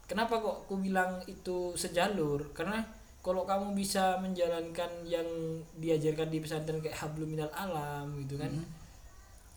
Kenapa 0.07 0.35
kok 0.35 0.65
aku 0.65 0.79
bilang 0.79 1.19
itu 1.25 1.71
sejalur 1.73 2.49
karena 2.51 2.79
kalau 3.19 3.43
kamu 3.43 3.75
bisa 3.75 4.15
menjalankan 4.17 4.87
yang 5.03 5.27
diajarkan 5.75 6.27
di 6.27 6.39
pesantren 6.39 6.79
kayak 6.79 6.95
hablum 6.97 7.27
minal 7.29 7.51
alam 7.51 8.15
gitu 8.17 8.35
kan 8.35 8.47
Hmm. 8.47 8.63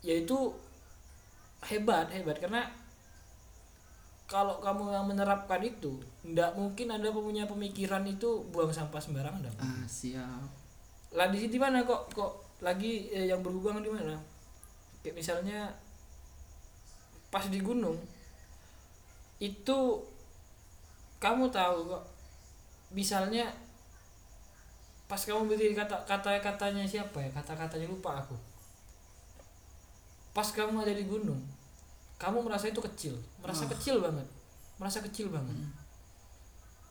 ya 0.01 0.17
itu 0.17 0.35
hebat 1.63 2.09
hebat 2.09 2.35
karena 2.35 2.67
kalau 4.25 4.59
kamu 4.59 4.89
yang 4.89 5.05
menerapkan 5.05 5.59
itu 5.61 5.99
ndak 6.25 6.51
mungkin 6.53 6.87
anda 6.89 7.11
punya 7.11 7.43
pemikiran 7.45 8.03
itu 8.03 8.43
buang 8.49 8.71
sampah 8.71 8.97
sembarangan 8.97 9.39
ndak 9.41 9.55
Ah, 9.57 9.83
siap. 9.85 10.47
lah 11.11 11.27
di 11.27 11.37
sini 11.37 11.55
mana 11.55 11.83
kok 11.83 12.07
kok 12.09 12.31
lagi 12.59 13.07
eh, 13.07 13.27
yang 13.27 13.39
berhubungan 13.39 13.79
di 13.79 13.89
mana 13.89 14.15
kayak 14.99 15.15
misalnya 15.15 15.67
pas 17.27 17.47
di 17.47 17.59
gunung 17.59 17.95
itu 19.37 19.77
kamu 21.21 21.53
tahu 21.53 21.93
kok. 21.93 22.03
Misalnya 22.91 23.47
pas 25.05 25.21
kamu 25.21 25.47
berdiri 25.47 25.77
kata 25.77 26.03
kata 26.09 26.41
katanya 26.41 26.83
siapa 26.83 27.21
ya? 27.21 27.29
Kata 27.31 27.53
katanya 27.53 27.87
lupa 27.87 28.17
aku. 28.19 28.35
Pas 30.33 30.47
kamu 30.49 30.81
ada 30.81 30.91
di 30.91 31.05
gunung 31.05 31.39
kamu 32.21 32.45
merasa 32.45 32.69
itu 32.69 32.77
kecil. 32.77 33.17
Merasa 33.41 33.65
kecil 33.65 33.97
banget. 33.97 34.27
Merasa 34.77 35.01
kecil 35.01 35.33
banget. 35.33 35.57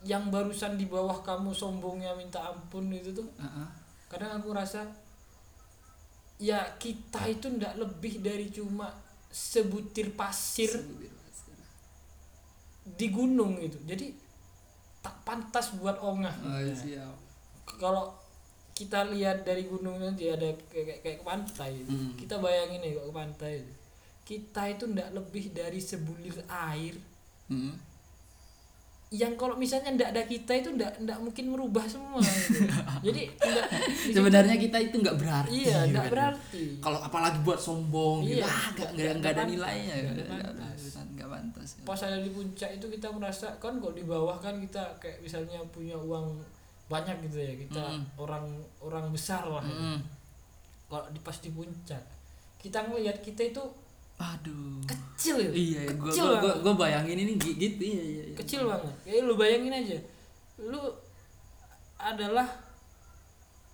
Yang 0.02 0.26
barusan 0.34 0.75
di 0.75 0.90
bawah 0.90 1.22
kamu 1.22 1.54
sombongnya 1.54 2.10
minta 2.18 2.42
ampun 2.42 2.90
itu 2.90 3.14
tuh 3.14 3.30
Ah, 3.38 3.62
ah. 3.62 3.68
kadang 4.10 4.42
aku 4.42 4.50
rasa 4.50 4.82
ya 6.40 6.58
kita 6.82 7.30
itu 7.30 7.46
ndak 7.46 7.78
lebih 7.78 8.18
dari 8.25 8.50
cuma 8.50 8.90
sebutir 9.30 10.10
pasir 10.18 10.72
di 12.92 13.06
gunung 13.09 13.56
itu 13.56 13.78
jadi 13.82 14.11
tak 15.00 15.16
pantas 15.23 15.73
buat 15.75 15.97
ongah 15.99 16.35
Oh, 16.40 16.59
Ya. 16.59 16.75
siap. 16.75 17.14
kalau 17.73 18.12
kita 18.73 19.04
lihat 19.06 19.42
dari 19.42 19.64
gunung 19.64 19.97
nanti 19.97 20.26
ada 20.26 20.49
kayak 20.66 21.00
kayak, 21.00 21.18
ke 21.18 21.25
pantai 21.25 21.73
Hmm. 21.82 22.12
kita 22.14 22.37
bayangin 22.37 22.80
nih 22.80 22.92
kok 22.94 23.04
ke 23.04 23.14
pantai 23.14 23.54
kita 24.23 24.62
itu 24.68 24.85
ndak 24.87 25.11
lebih 25.11 25.44
dari 25.50 25.78
sebulir 25.78 26.37
air 26.47 26.97
Hmm. 27.47 27.75
Yang 29.11 29.35
kalau 29.35 29.55
misalnya 29.55 29.90
ndak 29.93 30.09
ada 30.09 30.23
kita 30.25 30.52
itu 30.55 30.71
ndak 30.71 30.95
ndak 31.00 31.19
mungkin 31.19 31.50
merubah 31.50 31.83
semua 31.83 32.23
gitu. 32.23 32.62
jadi 33.07 33.26
situ- 33.26 34.14
Sebenarnya 34.14 34.55
kita 34.55 34.79
itu 34.79 34.97
nggak 34.97 35.19
berarti. 35.19 35.50
iya 35.50 35.83
ndak 35.85 36.07
kan. 36.07 36.11
berarti 36.11 36.64
Kalau 36.79 36.99
apalagi 37.00 37.38
buat 37.40 37.59
sombong 37.59 38.23
gitu, 38.23 38.38
Iya. 38.38 38.47
ah, 38.47 38.67
nggak 38.71 38.88
nggak 38.88 38.95
Nggak 38.95 39.14
nggak 39.19 39.33
ada 39.33 39.43
nilainya, 39.45 39.95
Nggak 39.95 40.07
nggak 40.07 40.26
nggak- 40.31 40.47
pantas. 40.47 40.81
nggak 41.11 41.29
pas 41.83 42.00
ada 42.00 42.19
di 42.19 42.31
puncak 42.31 42.71
itu 42.71 42.87
kita 42.88 43.09
merasa 43.11 43.50
kan 43.57 43.75
kalau 43.76 43.90
di 43.90 44.05
bawah 44.05 44.37
kan 44.37 44.55
kita 44.57 44.79
kayak 44.97 45.19
misalnya 45.21 45.59
punya 45.67 45.97
uang 45.97 46.38
banyak 46.87 47.19
gitu 47.25 47.38
ya 47.40 47.55
kita 47.57 47.83
Mm. 47.83 48.02
orang 48.17 48.47
orang 48.79 49.11
besar 49.11 49.43
lah 49.45 49.59
ya. 49.61 49.75
Hmm. 49.75 49.99
kalau 50.87 51.07
di 51.09 51.19
pas 51.19 51.35
di 51.35 51.50
puncak 51.50 52.02
kita 52.57 52.79
ngelihat 52.85 53.19
kita 53.21 53.43
itu 53.45 53.62
Aduh. 54.21 54.85
kecil 54.85 55.41
ya? 55.41 55.50
Iya, 55.50 55.83
gua 55.97 56.12
Kecil 56.12 56.29
gua, 56.37 56.55
gua, 56.61 56.75
bayangin 56.77 57.17
ini 57.19 57.33
gi- 57.37 57.57
gitu 57.57 57.81
iya 57.83 58.03
iya. 58.03 58.25
iya. 58.29 58.37
kecil 58.37 58.69
banget. 58.69 58.93
Kayak 59.03 59.23
lu 59.25 59.35
bayangin 59.35 59.73
aja. 59.73 59.99
Lu 60.61 60.81
adalah 61.97 62.49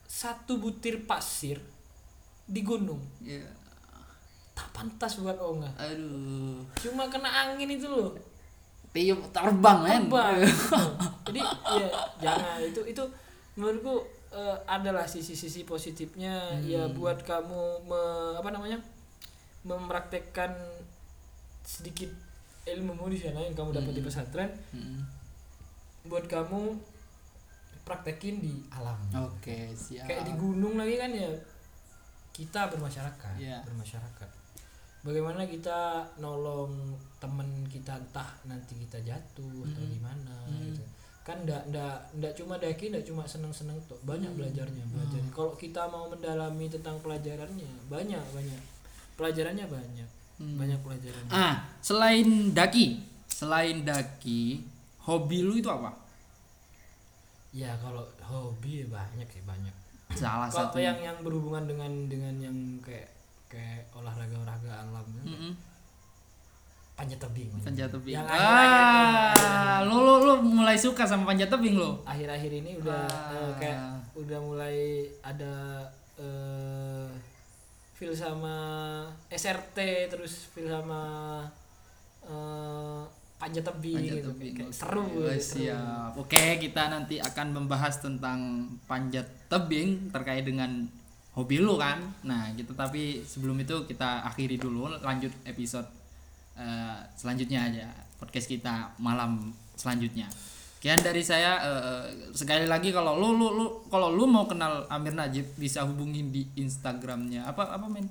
satu 0.06 0.56
butir 0.56 1.02
pasir 1.04 1.58
di 2.46 2.62
gunung. 2.62 3.02
Ya 3.20 3.42
tak 4.56 4.72
pantas 4.72 5.20
buat 5.20 5.36
onga. 5.36 5.68
Aduh. 5.76 6.64
Cuma 6.80 7.04
kena 7.06 7.28
angin 7.28 7.68
itu 7.68 7.84
loh. 7.84 8.16
Tiup 8.90 9.20
terbang 9.28 9.78
men. 9.84 10.08
Terbang. 10.08 10.40
Jadi 11.28 11.40
ya 11.76 11.86
jangan. 12.16 12.58
Itu 12.64 12.80
itu 12.88 13.04
menurutku 13.52 14.00
eh, 14.32 14.56
adalah 14.64 15.04
sisi-sisi 15.04 15.68
positifnya. 15.68 16.56
Ya 16.64 16.88
buat 16.88 17.20
kamu 17.20 17.84
me- 17.84 18.34
apa 18.40 18.48
namanya 18.48 18.80
mempraktekkan 19.66 20.54
sedikit 21.60 22.08
ilmu 22.64 23.06
di 23.06 23.18
sana 23.18 23.42
yang 23.42 23.52
kamu 23.52 23.74
dapat 23.74 23.92
di 23.92 24.02
pesantren 24.02 24.50
Mm. 24.70 25.02
buat 26.06 26.26
kamu 26.26 26.78
praktekin 27.82 28.38
di 28.38 28.62
alam. 28.68 28.98
Oke 29.26 29.70
siap. 29.72 30.06
Kayak 30.06 30.26
di 30.26 30.34
gunung 30.34 30.74
lagi 30.74 30.94
kan 30.96 31.10
ya 31.10 31.30
kita 32.30 32.66
bermasyarakat 32.68 33.34
Iya. 33.38 33.62
bermasyarakat. 33.62 34.30
Bagaimana 35.02 35.46
kita 35.46 36.02
nolong 36.18 36.74
temen 37.16 37.46
kita 37.64 37.94
entah 37.96 38.26
nanti 38.44 38.74
kita 38.76 38.98
jatuh 39.00 39.62
atau 39.64 39.82
gimana 39.84 40.34
gitu. 40.60 40.82
kan 41.22 41.42
ndak 41.42 41.58
ndak 41.66 41.98
ndak 42.14 42.32
cuma 42.34 42.54
daki 42.54 42.86
ndak 42.86 43.02
cuma 43.02 43.26
seneng 43.26 43.50
seneng 43.50 43.74
tuh 43.86 43.98
banyak 44.02 44.30
belajarnya 44.30 44.86
belajar 44.86 45.18
kalau 45.34 45.54
kita 45.54 45.82
mau 45.86 46.06
mendalami 46.06 46.70
tentang 46.70 47.02
pelajarannya 47.02 47.66
banyak 47.90 48.22
banyak 48.30 48.60
pelajarannya 49.16 49.66
banyak. 49.66 50.08
Hmm. 50.36 50.60
banyak 50.60 50.76
pelajarannya 50.84 51.32
ah 51.32 51.64
selain 51.80 52.52
daki 52.52 53.00
selain 53.26 53.80
daki 53.82 54.60
hobi 55.00 55.40
lu 55.40 55.56
itu 55.56 55.64
apa? 55.66 55.96
Ya 57.50 57.72
kalau 57.80 58.04
hobi 58.20 58.84
ya 58.84 58.86
banyak 58.86 59.24
sih 59.26 59.40
banyak. 59.42 59.72
Salah 60.12 60.44
kalau 60.46 60.68
satu. 60.68 60.76
yang 60.76 61.00
yang 61.00 61.16
berhubungan 61.24 61.64
dengan 61.64 61.88
dengan 62.04 62.34
yang 62.36 62.52
kayak 62.84 63.08
kayak 63.48 63.88
olahraga 63.90 64.36
olahraga 64.36 64.84
alam 64.84 65.06
Mm-mm. 65.24 65.52
panjat 66.92 67.16
tebing 67.16 67.48
panjat 67.56 67.88
tebing. 67.88 68.20
Yang 68.20 68.28
ah 68.28 69.80
lu, 69.82 69.96
lu 69.96 70.14
lu 70.20 70.32
mulai 70.44 70.76
suka 70.76 71.08
sama 71.08 71.24
panjat 71.26 71.48
tebing 71.48 71.80
lu? 71.80 71.96
Akhir-akhir 72.04 72.52
ini 72.52 72.76
udah 72.76 73.08
Ah. 73.08 73.32
eh, 73.32 73.52
kayak 73.56 73.78
udah 74.14 74.38
mulai 74.38 74.76
ada 75.22 75.80
eh 76.16 77.08
feel 77.96 78.12
sama 78.12 78.54
SRT 79.28 79.78
terus 80.12 80.46
feel 80.52 80.68
sama 80.68 81.00
eh 82.22 83.02
panjat 83.36 83.64
tebing 83.64 83.96
Panjat 84.00 84.16
gitu. 84.16 84.28
tebing, 84.32 84.54
Kayak 84.56 84.72
seru 84.72 85.04
seru. 85.04 85.28
siap. 85.36 86.10
Oke 86.16 86.56
kita 86.56 86.88
nanti 86.88 87.20
akan 87.20 87.46
membahas 87.52 88.00
tentang 88.00 88.64
panjat 88.84 89.28
tebing 89.48 90.08
terkait 90.08 90.44
dengan 90.44 90.88
hobi 91.32 91.60
lu 91.60 91.76
kan. 91.76 92.00
Nah 92.24 92.48
gitu. 92.56 92.72
Tapi 92.72 93.20
sebelum 93.22 93.60
itu 93.60 93.84
kita 93.84 94.24
akhiri 94.24 94.56
dulu 94.56 94.88
lanjut 95.00 95.32
episode 95.44 95.84
eh, 96.56 96.96
selanjutnya 97.12 97.60
aja 97.68 97.86
podcast 98.16 98.48
kita 98.48 98.96
malam 98.96 99.52
selanjutnya 99.76 100.24
Sekian 100.76 101.00
dari 101.00 101.24
saya 101.24 101.56
eh, 101.64 102.04
sekali 102.36 102.68
lagi 102.68 102.92
kalau 102.92 103.16
lu 103.16 103.32
lu 103.32 103.48
lu 103.56 103.66
kalau 103.88 104.12
lu 104.12 104.28
mau 104.28 104.44
kenal 104.44 104.84
Amir 104.92 105.16
Najib 105.16 105.48
bisa 105.56 105.88
hubungin 105.88 106.28
di 106.28 106.44
Instagramnya. 106.52 107.48
Apa 107.48 107.72
apa 107.72 107.88
men 107.88 108.04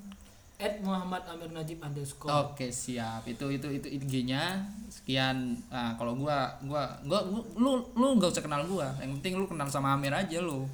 At 0.58 0.82
Muhammad 0.82 1.22
Amir 1.30 1.54
Najib 1.54 1.78
underscore. 1.84 2.32
Oke 2.32 2.74
siap. 2.74 3.22
Itu 3.30 3.54
itu 3.54 3.70
itu 3.70 3.86
IG-nya 3.86 4.66
sekian. 4.90 5.62
Nah, 5.70 5.94
kalau 6.00 6.18
gua 6.18 6.58
gua 6.66 6.90
gua 7.06 7.22
gua- 7.28 7.48
lu 7.54 7.86
lu 7.94 8.08
nggak 8.18 8.34
usah 8.34 8.42
kenal 8.42 8.66
gua. 8.66 8.90
Yang 8.98 9.22
penting 9.22 9.34
lu 9.38 9.46
kenal 9.46 9.70
sama 9.70 9.94
Amir 9.94 10.16
aja 10.16 10.42
lu. 10.42 10.66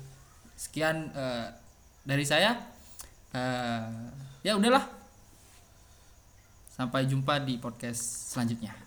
Sekian 0.56 1.12
eh, 1.12 1.50
dari 2.08 2.24
saya. 2.24 2.56
Eh, 3.36 3.84
ya 4.48 4.56
udahlah. 4.56 4.88
Sampai 6.72 7.04
jumpa 7.04 7.44
di 7.44 7.60
podcast 7.60 8.32
selanjutnya 8.32 8.81